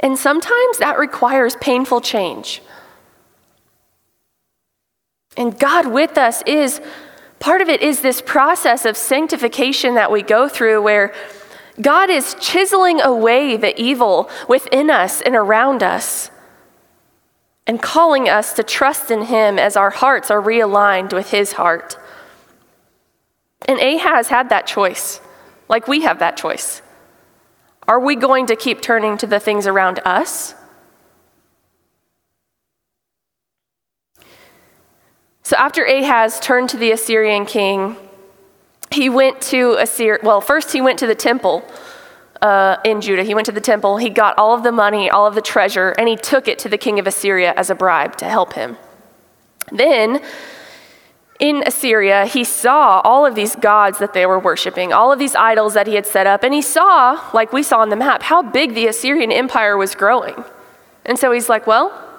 And 0.00 0.18
sometimes 0.18 0.78
that 0.78 0.98
requires 0.98 1.54
painful 1.56 2.00
change. 2.00 2.62
And 5.36 5.58
God 5.58 5.86
with 5.86 6.18
us 6.18 6.42
is 6.46 6.80
part 7.42 7.60
of 7.60 7.68
it 7.68 7.82
is 7.82 8.00
this 8.00 8.22
process 8.22 8.84
of 8.84 8.96
sanctification 8.96 9.96
that 9.96 10.12
we 10.12 10.22
go 10.22 10.48
through 10.48 10.80
where 10.80 11.12
God 11.80 12.08
is 12.08 12.36
chiseling 12.40 13.00
away 13.00 13.56
the 13.56 13.78
evil 13.80 14.30
within 14.48 14.90
us 14.90 15.20
and 15.20 15.34
around 15.34 15.82
us 15.82 16.30
and 17.66 17.82
calling 17.82 18.28
us 18.28 18.52
to 18.54 18.62
trust 18.62 19.10
in 19.10 19.22
Him 19.22 19.58
as 19.58 19.76
our 19.76 19.90
hearts 19.90 20.30
are 20.30 20.40
realigned 20.40 21.12
with 21.12 21.30
His 21.30 21.52
heart. 21.52 21.98
And 23.66 23.80
Ahaz 23.80 24.28
had 24.28 24.48
that 24.50 24.68
choice, 24.68 25.20
like 25.68 25.88
we 25.88 26.02
have 26.02 26.20
that 26.20 26.36
choice. 26.36 26.80
Are 27.88 27.98
we 27.98 28.14
going 28.14 28.46
to 28.46 28.56
keep 28.56 28.80
turning 28.80 29.16
to 29.18 29.26
the 29.26 29.40
things 29.40 29.66
around 29.66 29.98
us? 30.04 30.54
So 35.52 35.58
after 35.58 35.84
Ahaz 35.84 36.40
turned 36.40 36.70
to 36.70 36.78
the 36.78 36.92
Assyrian 36.92 37.44
king, 37.44 37.96
he 38.90 39.10
went 39.10 39.42
to 39.42 39.72
Assyria. 39.72 40.18
Well, 40.22 40.40
first 40.40 40.72
he 40.72 40.80
went 40.80 40.98
to 41.00 41.06
the 41.06 41.14
temple 41.14 41.62
uh, 42.40 42.78
in 42.86 43.02
Judah. 43.02 43.22
He 43.22 43.34
went 43.34 43.44
to 43.44 43.52
the 43.52 43.60
temple. 43.60 43.98
He 43.98 44.08
got 44.08 44.38
all 44.38 44.54
of 44.54 44.62
the 44.62 44.72
money, 44.72 45.10
all 45.10 45.26
of 45.26 45.34
the 45.34 45.42
treasure, 45.42 45.90
and 45.98 46.08
he 46.08 46.16
took 46.16 46.48
it 46.48 46.58
to 46.60 46.70
the 46.70 46.78
king 46.78 46.98
of 46.98 47.06
Assyria 47.06 47.52
as 47.54 47.68
a 47.68 47.74
bribe 47.74 48.16
to 48.16 48.24
help 48.24 48.54
him. 48.54 48.78
Then, 49.70 50.22
in 51.38 51.62
Assyria, 51.66 52.24
he 52.24 52.44
saw 52.44 53.02
all 53.04 53.26
of 53.26 53.34
these 53.34 53.54
gods 53.54 53.98
that 53.98 54.14
they 54.14 54.24
were 54.24 54.38
worshiping, 54.38 54.94
all 54.94 55.12
of 55.12 55.18
these 55.18 55.36
idols 55.36 55.74
that 55.74 55.86
he 55.86 55.96
had 55.96 56.06
set 56.06 56.26
up, 56.26 56.44
and 56.44 56.54
he 56.54 56.62
saw, 56.62 57.28
like 57.34 57.52
we 57.52 57.62
saw 57.62 57.80
on 57.80 57.90
the 57.90 57.96
map, 57.96 58.22
how 58.22 58.40
big 58.40 58.72
the 58.72 58.86
Assyrian 58.86 59.30
empire 59.30 59.76
was 59.76 59.94
growing. 59.94 60.46
And 61.04 61.18
so 61.18 61.30
he's 61.30 61.50
like, 61.50 61.66
well, 61.66 62.11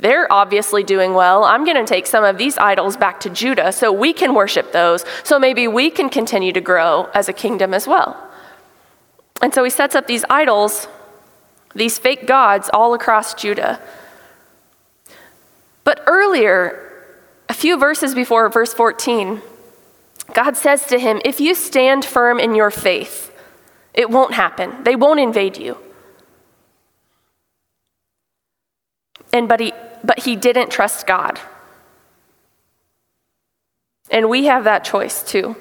they're 0.00 0.30
obviously 0.32 0.82
doing 0.82 1.12
well. 1.12 1.44
I'm 1.44 1.64
going 1.64 1.76
to 1.76 1.84
take 1.84 2.06
some 2.06 2.24
of 2.24 2.38
these 2.38 2.56
idols 2.56 2.96
back 2.96 3.20
to 3.20 3.30
Judah 3.30 3.70
so 3.70 3.92
we 3.92 4.12
can 4.12 4.34
worship 4.34 4.72
those, 4.72 5.04
so 5.24 5.38
maybe 5.38 5.68
we 5.68 5.90
can 5.90 6.08
continue 6.08 6.52
to 6.52 6.60
grow 6.60 7.10
as 7.14 7.28
a 7.28 7.32
kingdom 7.32 7.74
as 7.74 7.86
well. 7.86 8.28
And 9.42 9.54
so 9.54 9.62
he 9.62 9.70
sets 9.70 9.94
up 9.94 10.06
these 10.06 10.24
idols, 10.30 10.88
these 11.74 11.98
fake 11.98 12.26
gods, 12.26 12.70
all 12.72 12.94
across 12.94 13.34
Judah. 13.34 13.80
But 15.84 16.02
earlier, 16.06 16.86
a 17.48 17.54
few 17.54 17.78
verses 17.78 18.14
before 18.14 18.48
verse 18.48 18.72
14, 18.72 19.42
God 20.32 20.56
says 20.56 20.86
to 20.86 20.98
him, 20.98 21.20
If 21.24 21.40
you 21.40 21.54
stand 21.54 22.04
firm 22.04 22.38
in 22.38 22.54
your 22.54 22.70
faith, 22.70 23.36
it 23.92 24.08
won't 24.08 24.34
happen. 24.34 24.84
They 24.84 24.96
won't 24.96 25.20
invade 25.20 25.58
you. 25.58 25.76
And 29.32 29.48
but 29.48 29.60
he 29.60 29.72
but 30.04 30.20
he 30.20 30.36
didn't 30.36 30.70
trust 30.70 31.06
God. 31.06 31.40
And 34.10 34.28
we 34.28 34.46
have 34.46 34.64
that 34.64 34.84
choice 34.84 35.22
too. 35.22 35.56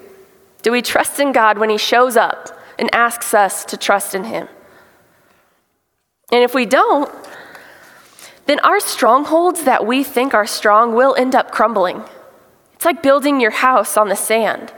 Do 0.61 0.71
we 0.71 0.81
trust 0.81 1.19
in 1.19 1.31
God 1.31 1.57
when 1.57 1.69
he 1.69 1.77
shows 1.77 2.17
up 2.17 2.49
and 2.77 2.93
asks 2.93 3.33
us 3.33 3.63
to 3.65 3.77
trust 3.77 4.15
in 4.15 4.25
him? 4.25 4.47
And 6.31 6.43
if 6.43 6.53
we 6.53 6.65
don't, 6.65 7.11
then 8.45 8.59
our 8.61 8.79
strongholds 8.79 9.63
that 9.63 9.85
we 9.85 10.03
think 10.03 10.33
are 10.33 10.47
strong 10.47 10.95
will 10.95 11.15
end 11.15 11.35
up 11.35 11.51
crumbling. 11.51 12.03
It's 12.73 12.85
like 12.85 13.03
building 13.03 13.39
your 13.39 13.51
house 13.51 13.97
on 13.97 14.09
the 14.09 14.15
sand. 14.15 14.73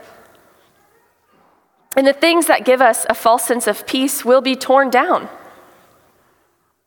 And 1.96 2.06
the 2.06 2.12
things 2.12 2.46
that 2.46 2.64
give 2.64 2.80
us 2.80 3.06
a 3.08 3.14
false 3.14 3.44
sense 3.44 3.66
of 3.66 3.86
peace 3.86 4.24
will 4.24 4.40
be 4.40 4.56
torn 4.56 4.90
down 4.90 5.28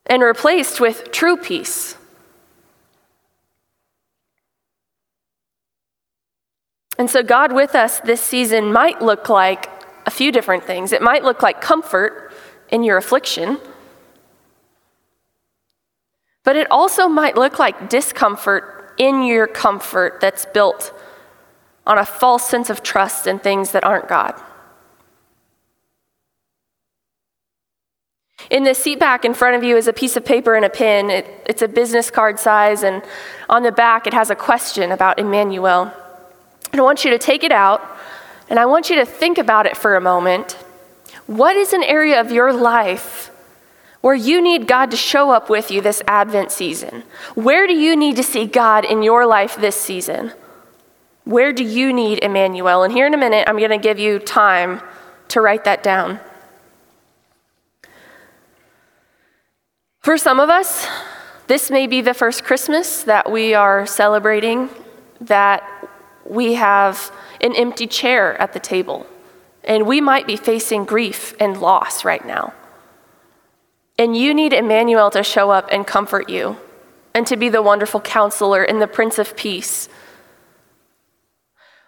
and 0.05 0.21
replaced 0.21 0.79
with 0.79 1.11
true 1.11 1.37
peace 1.37 1.97
And 6.97 7.09
so, 7.09 7.23
God 7.23 7.51
with 7.51 7.75
us 7.75 7.99
this 7.99 8.21
season 8.21 8.71
might 8.71 9.01
look 9.01 9.27
like 9.27 9.69
a 10.05 10.11
few 10.11 10.31
different 10.31 10.63
things. 10.63 10.91
It 10.91 11.01
might 11.01 11.23
look 11.23 11.41
like 11.41 11.59
comfort 11.59 12.33
in 12.69 12.83
your 12.83 12.97
affliction, 12.97 13.59
but 16.43 16.55
it 16.55 16.69
also 16.71 17.07
might 17.07 17.35
look 17.35 17.59
like 17.59 17.89
discomfort 17.89 18.93
in 18.97 19.23
your 19.23 19.47
comfort 19.47 20.19
that's 20.21 20.45
built 20.45 20.93
on 21.85 21.97
a 21.97 22.05
false 22.05 22.47
sense 22.47 22.69
of 22.69 22.81
trust 22.81 23.27
in 23.27 23.39
things 23.39 23.71
that 23.71 23.83
aren't 23.83 24.07
God. 24.07 24.41
In 28.49 28.63
the 28.63 28.75
seat 28.75 28.99
back 28.99 29.25
in 29.25 29.33
front 29.33 29.55
of 29.55 29.63
you 29.63 29.75
is 29.75 29.87
a 29.87 29.93
piece 29.93 30.15
of 30.15 30.23
paper 30.23 30.55
and 30.55 30.63
a 30.63 30.69
pen. 30.69 31.09
It, 31.09 31.27
it's 31.45 31.61
a 31.61 31.67
business 31.67 32.11
card 32.11 32.39
size, 32.39 32.83
and 32.83 33.03
on 33.49 33.63
the 33.63 33.71
back 33.71 34.07
it 34.07 34.13
has 34.13 34.29
a 34.29 34.35
question 34.35 34.91
about 34.91 35.19
Emmanuel. 35.19 35.91
And 36.75 36.81
I 36.81 36.83
want 36.83 37.05
you 37.05 37.11
to 37.11 37.17
take 37.17 37.45
it 37.45 37.53
out 37.53 37.81
and 38.49 38.59
I 38.59 38.65
want 38.65 38.89
you 38.89 38.97
to 38.97 39.05
think 39.05 39.37
about 39.37 39.65
it 39.65 39.77
for 39.77 39.95
a 39.95 40.01
moment. 40.01 40.57
What 41.25 41.55
is 41.55 41.71
an 41.71 41.83
area 41.83 42.19
of 42.19 42.31
your 42.31 42.51
life 42.51 43.31
where 44.01 44.13
you 44.13 44.41
need 44.41 44.67
God 44.67 44.91
to 44.91 44.97
show 44.97 45.31
up 45.31 45.49
with 45.49 45.71
you 45.71 45.79
this 45.79 46.01
Advent 46.05 46.51
season? 46.51 47.03
Where 47.33 47.65
do 47.65 47.73
you 47.73 47.95
need 47.95 48.17
to 48.17 48.23
see 48.23 48.45
God 48.45 48.83
in 48.83 49.03
your 49.03 49.25
life 49.25 49.55
this 49.55 49.77
season? 49.77 50.33
Where 51.23 51.53
do 51.53 51.63
you 51.63 51.93
need 51.93 52.21
Emmanuel? 52.21 52.83
And 52.83 52.91
here 52.91 53.07
in 53.07 53.13
a 53.13 53.17
minute, 53.17 53.47
I'm 53.47 53.57
going 53.57 53.69
to 53.69 53.77
give 53.77 53.97
you 53.97 54.19
time 54.19 54.81
to 55.29 55.39
write 55.39 55.63
that 55.63 55.81
down. 55.81 56.19
For 60.01 60.17
some 60.17 60.41
of 60.41 60.49
us, 60.49 60.85
this 61.47 61.71
may 61.71 61.87
be 61.87 62.01
the 62.01 62.13
first 62.13 62.43
Christmas 62.43 63.03
that 63.03 63.31
we 63.31 63.53
are 63.53 63.85
celebrating 63.85 64.67
that 65.21 65.63
we 66.25 66.55
have 66.55 67.11
an 67.41 67.55
empty 67.55 67.87
chair 67.87 68.39
at 68.41 68.53
the 68.53 68.59
table, 68.59 69.05
and 69.63 69.85
we 69.85 70.01
might 70.01 70.27
be 70.27 70.35
facing 70.35 70.85
grief 70.85 71.35
and 71.39 71.59
loss 71.61 72.03
right 72.03 72.25
now. 72.25 72.53
And 73.97 74.15
you 74.17 74.33
need 74.33 74.51
Emmanuel 74.51 75.09
to 75.11 75.23
show 75.23 75.51
up 75.51 75.69
and 75.71 75.87
comfort 75.87 76.29
you, 76.29 76.57
and 77.13 77.25
to 77.27 77.37
be 77.37 77.49
the 77.49 77.61
wonderful 77.61 78.01
counselor 78.01 78.63
and 78.63 78.81
the 78.81 78.87
Prince 78.87 79.17
of 79.19 79.35
Peace. 79.37 79.87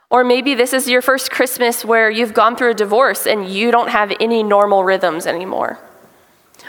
Or 0.10 0.24
maybe 0.24 0.56
this 0.56 0.72
is 0.72 0.88
your 0.88 1.02
first 1.02 1.32
Christmas 1.32 1.84
where 1.84 2.10
you've 2.10 2.34
gone 2.34 2.56
through 2.56 2.72
a 2.72 2.74
divorce 2.74 3.28
and 3.28 3.50
you 3.50 3.72
don't 3.72 3.90
have 3.90 4.14
any 4.22 4.42
normal 4.42 4.86
rhythms 4.86 5.28
anymore. 5.28 5.80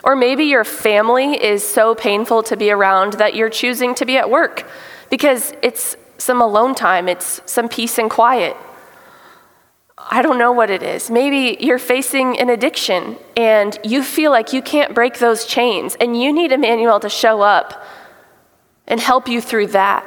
Or 0.03 0.17
maybe 0.17 0.45
your 0.45 0.65
family 0.65 1.43
is 1.43 1.67
so 1.67 1.95
painful 1.95 2.43
to 2.45 2.57
be 2.57 2.71
around 2.71 3.15
that 3.15 3.35
you're 3.35 3.51
choosing 3.51 3.95
to 3.97 4.05
be 4.05 4.17
at 4.17 4.29
work 4.29 4.69
because 5.09 5.53
it's 5.63 5.97
some 6.19 6.43
alone 6.43 6.75
time, 6.75 7.09
it's 7.09 7.41
some 7.47 7.69
peace 7.69 7.99
and 7.99 8.11
quiet. 8.11 8.57
I 9.97 10.23
don't 10.23 10.39
know 10.39 10.53
what 10.53 10.71
it 10.71 10.83
is. 10.83 11.11
Maybe 11.11 11.57
you're 11.65 11.79
facing 11.79 12.39
an 12.39 12.51
addiction 12.51 13.17
and 13.37 13.79
you 13.83 14.03
feel 14.03 14.31
like 14.31 14.53
you 14.53 14.63
can't 14.63 14.95
break 14.95 15.19
those 15.19 15.45
chains 15.45 15.97
and 16.01 16.21
you 16.21 16.33
need 16.33 16.53
Emmanuel 16.53 17.01
to 17.01 17.09
show 17.09 17.43
up 17.43 17.85
and 18.87 19.01
help 19.01 19.29
you 19.29 19.41
through 19.41 19.69
that. 19.69 20.07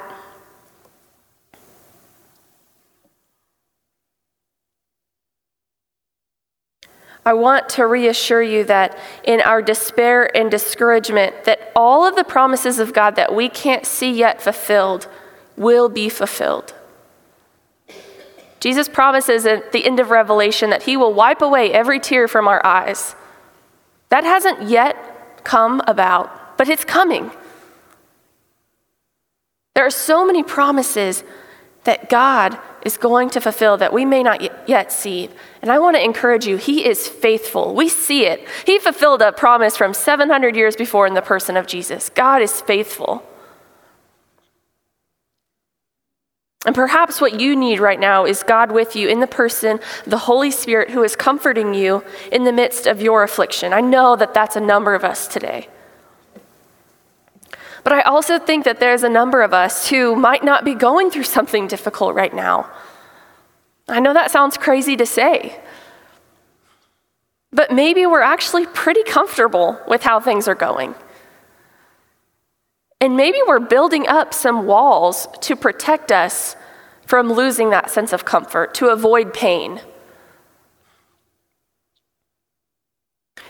I 7.24 7.34
want 7.34 7.68
to 7.70 7.86
reassure 7.86 8.42
you 8.42 8.64
that 8.64 8.98
in 9.22 9.40
our 9.42 9.62
despair 9.62 10.36
and 10.36 10.50
discouragement 10.50 11.44
that 11.44 11.70
all 11.76 12.04
of 12.04 12.16
the 12.16 12.24
promises 12.24 12.80
of 12.80 12.92
God 12.92 13.14
that 13.14 13.32
we 13.32 13.48
can't 13.48 13.86
see 13.86 14.10
yet 14.10 14.42
fulfilled 14.42 15.06
will 15.62 15.88
be 15.88 16.08
fulfilled. 16.08 16.74
Jesus 18.60 18.88
promises 18.88 19.44
at 19.46 19.72
the 19.72 19.84
end 19.84 19.98
of 19.98 20.10
Revelation 20.10 20.70
that 20.70 20.84
he 20.84 20.96
will 20.96 21.12
wipe 21.12 21.42
away 21.42 21.72
every 21.72 21.98
tear 21.98 22.28
from 22.28 22.46
our 22.46 22.64
eyes. 22.64 23.16
That 24.10 24.24
hasn't 24.24 24.68
yet 24.68 25.44
come 25.44 25.82
about, 25.86 26.56
but 26.56 26.68
it's 26.68 26.84
coming. 26.84 27.30
There 29.74 29.84
are 29.84 29.90
so 29.90 30.24
many 30.24 30.42
promises 30.42 31.24
that 31.84 32.08
God 32.08 32.58
is 32.84 32.96
going 32.96 33.30
to 33.30 33.40
fulfill 33.40 33.76
that 33.78 33.92
we 33.92 34.04
may 34.04 34.22
not 34.22 34.68
yet 34.68 34.92
see. 34.92 35.28
And 35.60 35.70
I 35.70 35.78
want 35.78 35.96
to 35.96 36.04
encourage 36.04 36.46
you, 36.46 36.56
He 36.56 36.84
is 36.84 37.08
faithful. 37.08 37.74
We 37.74 37.88
see 37.88 38.26
it. 38.26 38.46
He 38.64 38.78
fulfilled 38.78 39.22
a 39.22 39.32
promise 39.32 39.76
from 39.76 39.94
700 39.94 40.54
years 40.54 40.76
before 40.76 41.06
in 41.06 41.14
the 41.14 41.22
person 41.22 41.56
of 41.56 41.66
Jesus. 41.66 42.10
God 42.10 42.42
is 42.42 42.60
faithful. 42.60 43.24
And 46.64 46.74
perhaps 46.74 47.20
what 47.20 47.40
you 47.40 47.56
need 47.56 47.80
right 47.80 47.98
now 47.98 48.24
is 48.24 48.44
God 48.44 48.70
with 48.70 48.94
you 48.94 49.08
in 49.08 49.18
the 49.18 49.26
person, 49.26 49.80
the 50.06 50.18
Holy 50.18 50.50
Spirit, 50.50 50.90
who 50.90 51.02
is 51.02 51.16
comforting 51.16 51.74
you 51.74 52.04
in 52.30 52.44
the 52.44 52.52
midst 52.52 52.86
of 52.86 53.02
your 53.02 53.24
affliction. 53.24 53.72
I 53.72 53.80
know 53.80 54.14
that 54.14 54.32
that's 54.32 54.54
a 54.54 54.60
number 54.60 54.94
of 54.94 55.02
us 55.02 55.26
today. 55.26 55.68
But 57.82 57.92
I 57.92 58.02
also 58.02 58.38
think 58.38 58.64
that 58.64 58.78
there's 58.78 59.02
a 59.02 59.08
number 59.08 59.42
of 59.42 59.52
us 59.52 59.88
who 59.88 60.14
might 60.14 60.44
not 60.44 60.64
be 60.64 60.74
going 60.74 61.10
through 61.10 61.24
something 61.24 61.66
difficult 61.66 62.14
right 62.14 62.32
now. 62.32 62.70
I 63.88 63.98
know 63.98 64.12
that 64.12 64.30
sounds 64.30 64.56
crazy 64.56 64.96
to 64.96 65.04
say, 65.04 65.60
but 67.52 67.72
maybe 67.72 68.06
we're 68.06 68.20
actually 68.20 68.66
pretty 68.66 69.02
comfortable 69.02 69.80
with 69.88 70.02
how 70.02 70.20
things 70.20 70.46
are 70.46 70.54
going. 70.54 70.94
And 73.02 73.16
maybe 73.16 73.38
we're 73.48 73.58
building 73.58 74.06
up 74.06 74.32
some 74.32 74.64
walls 74.64 75.26
to 75.40 75.56
protect 75.56 76.12
us 76.12 76.54
from 77.04 77.32
losing 77.32 77.70
that 77.70 77.90
sense 77.90 78.12
of 78.12 78.24
comfort, 78.24 78.74
to 78.74 78.90
avoid 78.90 79.34
pain. 79.34 79.80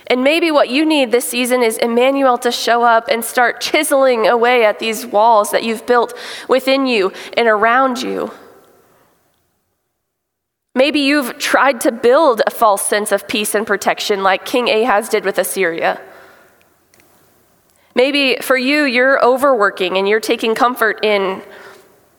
And 0.06 0.24
maybe 0.24 0.50
what 0.50 0.70
you 0.70 0.86
need 0.86 1.12
this 1.12 1.28
season 1.28 1.62
is 1.62 1.76
Emmanuel 1.76 2.38
to 2.38 2.50
show 2.50 2.82
up 2.82 3.08
and 3.08 3.22
start 3.22 3.60
chiseling 3.60 4.26
away 4.26 4.64
at 4.64 4.78
these 4.78 5.04
walls 5.04 5.50
that 5.50 5.64
you've 5.64 5.86
built 5.86 6.18
within 6.48 6.86
you 6.86 7.12
and 7.36 7.46
around 7.46 8.00
you. 8.00 8.32
Maybe 10.74 11.00
you've 11.00 11.36
tried 11.36 11.82
to 11.82 11.92
build 11.92 12.40
a 12.46 12.50
false 12.50 12.86
sense 12.86 13.12
of 13.12 13.28
peace 13.28 13.54
and 13.54 13.66
protection 13.66 14.22
like 14.22 14.46
King 14.46 14.70
Ahaz 14.70 15.10
did 15.10 15.26
with 15.26 15.36
Assyria. 15.36 16.00
Maybe 17.94 18.36
for 18.40 18.56
you, 18.56 18.84
you're 18.84 19.22
overworking 19.24 19.98
and 19.98 20.08
you're 20.08 20.20
taking 20.20 20.54
comfort 20.54 21.04
in, 21.04 21.42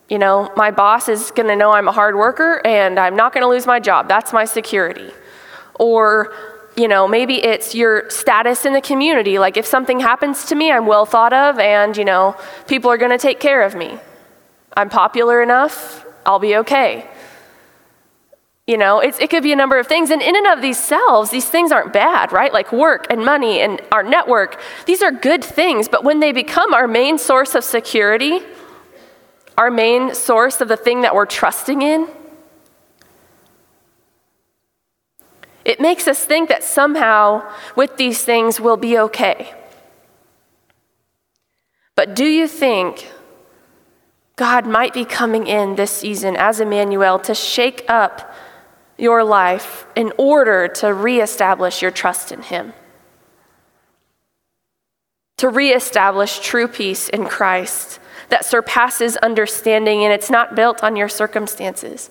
you 0.08 0.18
know, 0.18 0.52
my 0.56 0.70
boss 0.70 1.08
is 1.08 1.30
going 1.32 1.48
to 1.48 1.56
know 1.56 1.72
I'm 1.72 1.88
a 1.88 1.92
hard 1.92 2.14
worker 2.14 2.60
and 2.64 2.98
I'm 2.98 3.16
not 3.16 3.32
going 3.32 3.42
to 3.42 3.48
lose 3.48 3.66
my 3.66 3.80
job. 3.80 4.08
That's 4.08 4.32
my 4.32 4.44
security. 4.44 5.10
Or, 5.74 6.32
you 6.76 6.86
know, 6.86 7.08
maybe 7.08 7.42
it's 7.42 7.74
your 7.74 8.08
status 8.08 8.64
in 8.64 8.72
the 8.72 8.80
community. 8.80 9.38
Like 9.38 9.56
if 9.56 9.66
something 9.66 9.98
happens 9.98 10.44
to 10.46 10.54
me, 10.54 10.70
I'm 10.70 10.86
well 10.86 11.06
thought 11.06 11.32
of 11.32 11.58
and, 11.58 11.96
you 11.96 12.04
know, 12.04 12.36
people 12.68 12.90
are 12.90 12.98
going 12.98 13.10
to 13.10 13.18
take 13.18 13.40
care 13.40 13.62
of 13.62 13.74
me. 13.74 13.98
I'm 14.76 14.90
popular 14.90 15.42
enough, 15.42 16.04
I'll 16.26 16.38
be 16.38 16.56
okay. 16.56 17.08
You 18.66 18.78
know, 18.78 19.00
it 19.00 19.28
could 19.28 19.42
be 19.42 19.52
a 19.52 19.56
number 19.56 19.78
of 19.78 19.86
things. 19.86 20.10
And 20.10 20.22
in 20.22 20.34
and 20.34 20.46
of 20.46 20.62
these 20.62 20.78
selves, 20.78 21.30
these 21.30 21.48
things 21.48 21.70
aren't 21.70 21.92
bad, 21.92 22.32
right? 22.32 22.50
Like 22.50 22.72
work 22.72 23.06
and 23.10 23.22
money 23.22 23.60
and 23.60 23.80
our 23.92 24.02
network, 24.02 24.58
these 24.86 25.02
are 25.02 25.12
good 25.12 25.44
things. 25.44 25.86
But 25.86 26.02
when 26.02 26.20
they 26.20 26.32
become 26.32 26.72
our 26.72 26.88
main 26.88 27.18
source 27.18 27.54
of 27.54 27.62
security, 27.62 28.40
our 29.58 29.70
main 29.70 30.14
source 30.14 30.62
of 30.62 30.68
the 30.68 30.78
thing 30.78 31.02
that 31.02 31.14
we're 31.14 31.26
trusting 31.26 31.82
in, 31.82 32.08
it 35.62 35.78
makes 35.78 36.08
us 36.08 36.24
think 36.24 36.48
that 36.48 36.64
somehow 36.64 37.46
with 37.76 37.98
these 37.98 38.24
things 38.24 38.60
we'll 38.60 38.78
be 38.78 38.98
okay. 38.98 39.54
But 41.96 42.16
do 42.16 42.24
you 42.24 42.48
think 42.48 43.10
God 44.36 44.66
might 44.66 44.94
be 44.94 45.04
coming 45.04 45.46
in 45.46 45.76
this 45.76 45.90
season 45.90 46.34
as 46.36 46.60
Emmanuel 46.60 47.18
to 47.20 47.34
shake 47.34 47.84
up 47.88 48.34
your 48.96 49.24
life 49.24 49.86
in 49.96 50.12
order 50.18 50.68
to 50.68 50.92
reestablish 50.92 51.82
your 51.82 51.90
trust 51.90 52.32
in 52.32 52.42
Him. 52.42 52.72
To 55.38 55.48
reestablish 55.48 56.40
true 56.40 56.68
peace 56.68 57.08
in 57.08 57.26
Christ 57.26 57.98
that 58.28 58.44
surpasses 58.44 59.16
understanding 59.18 60.04
and 60.04 60.12
it's 60.12 60.30
not 60.30 60.54
built 60.54 60.82
on 60.82 60.96
your 60.96 61.08
circumstances. 61.08 62.10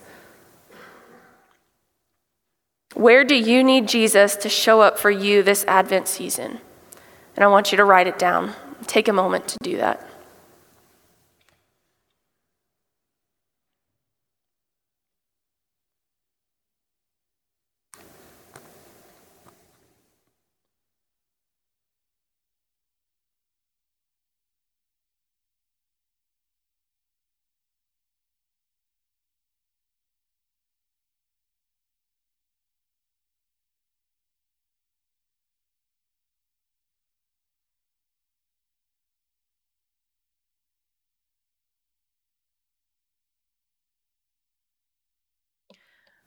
Where 2.94 3.24
do 3.24 3.36
you 3.36 3.64
need 3.64 3.88
Jesus 3.88 4.36
to 4.38 4.50
show 4.50 4.82
up 4.82 5.00
for 5.00 5.10
you 5.10 5.42
this 5.42 5.66
Advent 5.68 6.08
season? 6.08 6.60
And 7.36 7.44
I 7.44 7.48
want 7.48 7.72
you 7.72 7.78
to 7.78 7.86
write 7.86 8.08
it 8.08 8.20
down. 8.20 8.54
Take 8.86 9.08
a 9.08 9.14
moment 9.14 9.48
to 9.48 9.58
do 9.64 9.78
that. 9.78 10.08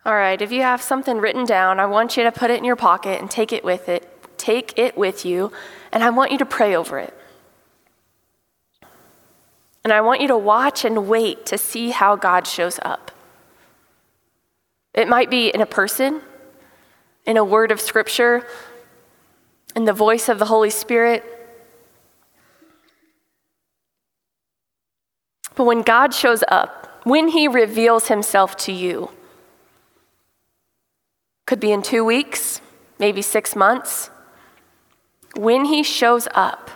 All 0.06 0.14
right, 0.14 0.40
if 0.40 0.52
you 0.52 0.62
have 0.62 0.80
something 0.80 1.18
written 1.18 1.44
down, 1.44 1.80
I 1.80 1.86
want 1.86 2.16
you 2.16 2.22
to 2.22 2.30
put 2.30 2.52
it 2.52 2.58
in 2.58 2.64
your 2.64 2.76
pocket 2.76 3.20
and 3.20 3.28
take 3.28 3.52
it 3.52 3.64
with 3.64 3.88
it. 3.88 4.08
Take 4.38 4.78
it 4.78 4.96
with 4.96 5.26
you, 5.26 5.50
and 5.90 6.04
I 6.04 6.10
want 6.10 6.30
you 6.30 6.38
to 6.38 6.46
pray 6.46 6.76
over 6.76 7.00
it. 7.00 7.12
And 9.82 9.92
I 9.92 10.02
want 10.02 10.20
you 10.20 10.28
to 10.28 10.38
watch 10.38 10.84
and 10.84 11.08
wait 11.08 11.44
to 11.46 11.58
see 11.58 11.90
how 11.90 12.14
God 12.14 12.46
shows 12.46 12.78
up. 12.82 13.10
It 14.94 15.08
might 15.08 15.28
be 15.28 15.48
in 15.48 15.60
a 15.60 15.66
person, 15.66 16.20
in 17.26 17.36
a 17.36 17.42
word 17.42 17.72
of 17.72 17.80
scripture, 17.80 18.46
in 19.74 19.86
the 19.86 19.92
voice 19.92 20.28
of 20.28 20.38
the 20.38 20.44
Holy 20.44 20.70
Spirit. 20.70 21.24
But 25.56 25.64
when 25.64 25.82
God 25.82 26.14
shows 26.14 26.44
up, 26.46 27.02
when 27.02 27.26
he 27.26 27.48
reveals 27.48 28.06
himself 28.06 28.56
to 28.58 28.72
you, 28.72 29.10
could 31.46 31.60
be 31.60 31.72
in 31.72 31.80
two 31.80 32.04
weeks, 32.04 32.60
maybe 32.98 33.22
six 33.22 33.56
months. 33.56 34.10
When 35.36 35.64
he 35.64 35.82
shows 35.82 36.28
up, 36.34 36.70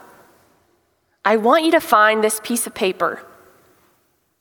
I 1.24 1.36
want 1.36 1.64
you 1.64 1.72
to 1.72 1.80
find 1.80 2.24
this 2.24 2.40
piece 2.42 2.66
of 2.66 2.74
paper 2.74 3.26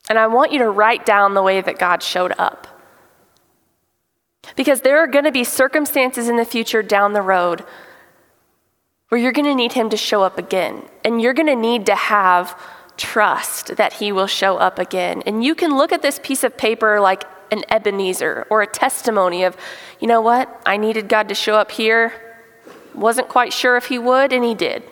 and 0.08 0.18
I 0.18 0.26
want 0.26 0.52
you 0.52 0.58
to 0.58 0.70
write 0.70 1.04
down 1.04 1.34
the 1.34 1.42
way 1.42 1.60
that 1.60 1.78
God 1.78 2.02
showed 2.02 2.32
up. 2.38 2.66
Because 4.56 4.80
there 4.80 4.98
are 4.98 5.06
going 5.06 5.24
to 5.24 5.32
be 5.32 5.44
circumstances 5.44 6.28
in 6.28 6.36
the 6.36 6.44
future 6.44 6.82
down 6.82 7.12
the 7.12 7.22
road 7.22 7.64
where 9.08 9.20
you're 9.20 9.32
going 9.32 9.46
to 9.46 9.54
need 9.54 9.72
him 9.72 9.90
to 9.90 9.96
show 9.96 10.22
up 10.22 10.38
again. 10.38 10.82
And 11.04 11.20
you're 11.20 11.34
going 11.34 11.46
to 11.46 11.56
need 11.56 11.86
to 11.86 11.94
have 11.94 12.60
trust 12.96 13.76
that 13.76 13.94
he 13.94 14.10
will 14.10 14.26
show 14.26 14.56
up 14.56 14.78
again. 14.78 15.22
And 15.26 15.44
you 15.44 15.54
can 15.54 15.76
look 15.76 15.92
at 15.92 16.02
this 16.02 16.18
piece 16.22 16.42
of 16.42 16.56
paper 16.56 17.00
like 17.00 17.24
an 17.50 17.64
Ebenezer 17.70 18.46
or 18.50 18.62
a 18.62 18.66
testimony 18.66 19.44
of, 19.44 19.56
you 19.98 20.06
know 20.06 20.20
what, 20.20 20.60
I 20.66 20.76
needed 20.76 21.08
God 21.08 21.28
to 21.28 21.34
show 21.34 21.56
up 21.56 21.70
here. 21.70 22.12
Wasn't 22.94 23.28
quite 23.28 23.52
sure 23.52 23.76
if 23.76 23.86
He 23.86 23.98
would, 23.98 24.32
and 24.32 24.44
He 24.44 24.54
did. 24.54 24.82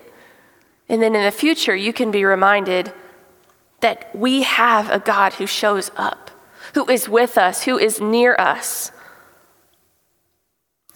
And 0.88 1.02
then 1.02 1.14
in 1.14 1.24
the 1.24 1.30
future, 1.30 1.76
you 1.76 1.92
can 1.92 2.10
be 2.10 2.24
reminded 2.24 2.92
that 3.80 4.14
we 4.14 4.42
have 4.42 4.90
a 4.90 4.98
God 4.98 5.34
who 5.34 5.46
shows 5.46 5.90
up, 5.96 6.30
who 6.74 6.88
is 6.88 7.08
with 7.08 7.38
us, 7.38 7.64
who 7.64 7.78
is 7.78 8.00
near 8.00 8.34
us. 8.38 8.90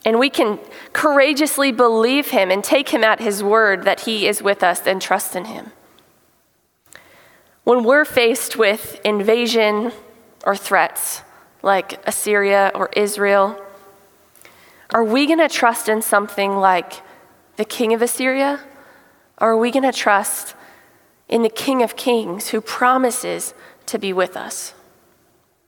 And 0.04 0.18
we 0.18 0.30
can 0.30 0.58
courageously 0.92 1.70
believe 1.70 2.30
him 2.30 2.50
and 2.50 2.64
take 2.64 2.88
him 2.88 3.04
at 3.04 3.20
his 3.20 3.42
word 3.42 3.84
that 3.84 4.00
he 4.00 4.26
is 4.26 4.42
with 4.42 4.62
us 4.64 4.84
and 4.86 5.00
trust 5.00 5.36
in 5.36 5.44
him. 5.44 5.70
When 7.62 7.84
we're 7.84 8.04
faced 8.04 8.56
with 8.56 9.00
invasion 9.04 9.92
or 10.44 10.56
threats 10.56 11.22
like 11.62 12.06
Assyria 12.06 12.72
or 12.74 12.90
Israel, 12.96 13.60
are 14.90 15.04
we 15.04 15.26
going 15.26 15.38
to 15.38 15.48
trust 15.48 15.88
in 15.88 16.02
something 16.02 16.56
like 16.56 17.00
the 17.56 17.64
king 17.64 17.92
of 17.94 18.02
Assyria? 18.02 18.60
Or 19.40 19.50
are 19.52 19.56
we 19.56 19.72
going 19.72 19.82
to 19.82 19.92
trust 19.92 20.54
in 21.28 21.42
the 21.42 21.48
King 21.48 21.82
of 21.82 21.96
Kings 21.96 22.48
who 22.48 22.60
promises 22.60 23.54
to 23.86 23.98
be 23.98 24.12
with 24.12 24.36
us? 24.36 24.72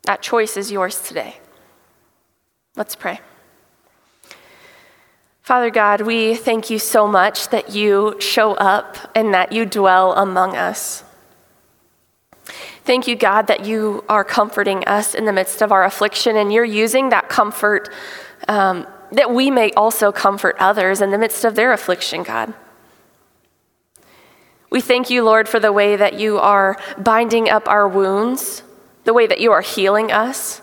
That 0.03 0.23
choice 0.23 0.57
is 0.57 0.71
yours 0.71 1.01
today. 1.01 1.39
Let's 2.77 2.95
pray. 2.95 3.21
Father 5.43 5.71
God, 5.71 6.03
we 6.03 6.35
thank 6.35 6.71
you 6.71 6.79
so 6.79 7.09
much 7.09 7.49
that 7.49 7.75
you 7.75 8.17
show 8.21 8.53
up 8.55 8.97
and 9.15 9.35
that 9.35 9.53
you 9.53 9.67
dwell 9.67 10.13
among 10.13 10.57
us. 10.57 11.03
Thank 12.85 13.07
you, 13.07 13.17
God, 13.17 13.47
that 13.47 13.65
you 13.65 14.05
are 14.11 14.25
comforting 14.25 14.85
us 14.85 15.15
in 15.15 15.25
the 15.25 15.33
midst 15.33 15.63
of 15.63 15.73
our 15.73 15.85
affliction, 15.85 16.37
and 16.37 16.53
you're 16.53 16.65
using 16.65 17.09
that 17.09 17.31
comfort 17.31 17.91
um, 18.47 18.87
that 19.13 19.33
we 19.33 19.51
may 19.51 19.71
also 19.73 20.13
comfort 20.13 20.57
others 20.59 21.01
in 21.01 21.11
the 21.11 21.19
midst 21.19 21.45
of 21.45 21.55
their 21.55 21.73
affliction, 21.73 22.23
God. 22.23 22.53
We 24.71 24.81
thank 24.81 25.09
you, 25.09 25.25
Lord, 25.25 25.49
for 25.49 25.61
the 25.61 25.73
way 25.73 25.97
that 25.97 26.15
you 26.15 26.39
are 26.39 26.77
binding 26.99 27.49
up 27.49 27.69
our 27.69 27.89
wounds, 27.89 28.63
the 29.05 29.15
way 29.15 29.27
that 29.27 29.41
you 29.41 29.53
are 29.53 29.63
healing 29.63 30.11
us. 30.13 30.61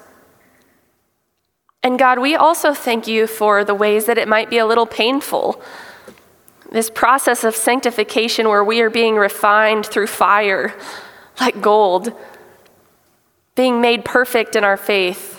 And 1.81 1.97
God, 1.97 2.19
we 2.19 2.35
also 2.35 2.73
thank 2.73 3.07
you 3.07 3.25
for 3.25 3.63
the 3.63 3.73
ways 3.73 4.05
that 4.05 4.17
it 4.17 4.27
might 4.27 4.49
be 4.49 4.59
a 4.59 4.65
little 4.65 4.85
painful. 4.85 5.59
This 6.71 6.89
process 6.89 7.43
of 7.43 7.55
sanctification 7.55 8.47
where 8.47 8.63
we 8.63 8.81
are 8.81 8.89
being 8.89 9.15
refined 9.15 9.87
through 9.87 10.07
fire 10.07 10.75
like 11.39 11.61
gold, 11.61 12.13
being 13.55 13.81
made 13.81 14.05
perfect 14.05 14.55
in 14.55 14.63
our 14.63 14.77
faith. 14.77 15.37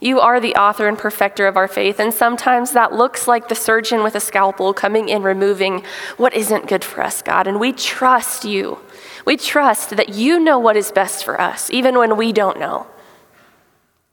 You 0.00 0.20
are 0.20 0.40
the 0.40 0.54
author 0.56 0.88
and 0.88 0.98
perfecter 0.98 1.46
of 1.46 1.56
our 1.56 1.68
faith, 1.68 1.98
and 1.98 2.12
sometimes 2.12 2.72
that 2.72 2.92
looks 2.92 3.26
like 3.26 3.48
the 3.48 3.54
surgeon 3.54 4.02
with 4.02 4.14
a 4.14 4.20
scalpel 4.20 4.74
coming 4.74 5.08
in, 5.08 5.22
removing 5.22 5.82
what 6.18 6.34
isn't 6.34 6.68
good 6.68 6.84
for 6.84 7.02
us, 7.02 7.22
God. 7.22 7.46
And 7.46 7.58
we 7.58 7.72
trust 7.72 8.44
you. 8.44 8.78
We 9.24 9.36
trust 9.36 9.96
that 9.96 10.10
you 10.10 10.38
know 10.38 10.58
what 10.58 10.76
is 10.76 10.92
best 10.92 11.24
for 11.24 11.40
us, 11.40 11.70
even 11.70 11.98
when 11.98 12.16
we 12.16 12.32
don't 12.32 12.58
know. 12.58 12.86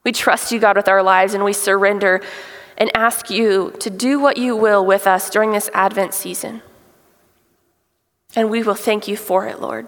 We 0.04 0.12
trust 0.12 0.52
you, 0.52 0.60
God, 0.60 0.78
with 0.78 0.88
our 0.88 1.04
lives, 1.04 1.34
and 1.34 1.44
we 1.44 1.54
surrender 1.54 2.22
and 2.78 2.90
ask 2.96 3.30
you 3.30 3.74
to 3.80 3.90
do 3.90 4.20
what 4.20 4.38
you 4.38 4.56
will 4.56 4.86
with 4.86 5.06
us 5.06 5.30
during 5.30 5.52
this 5.52 5.70
Advent 5.74 6.14
season. 6.14 6.62
And 8.36 8.50
we 8.50 8.64
will 8.64 8.74
thank 8.74 9.08
you 9.08 9.16
for 9.16 9.48
it, 9.48 9.62
Lord. 9.62 9.88